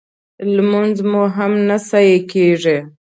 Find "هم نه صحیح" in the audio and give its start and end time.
1.35-2.21